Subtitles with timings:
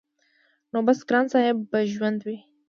[0.71, 2.39] نو بس ګران صاحب به ژوندی وي-